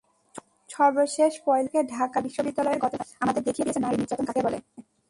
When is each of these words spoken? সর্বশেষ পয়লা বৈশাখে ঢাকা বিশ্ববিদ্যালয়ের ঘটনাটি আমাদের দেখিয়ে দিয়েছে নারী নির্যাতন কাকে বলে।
সর্বশেষ 0.69 1.33
পয়লা 1.45 1.63
বৈশাখে 1.65 1.89
ঢাকা 1.93 2.17
বিশ্ববিদ্যালয়ের 2.21 2.81
ঘটনাটি 2.83 3.13
আমাদের 3.19 3.41
দেখিয়ে 3.43 3.65
দিয়েছে 3.65 3.83
নারী 3.83 3.95
নির্যাতন 3.97 4.25
কাকে 4.27 4.45
বলে। 4.47 4.57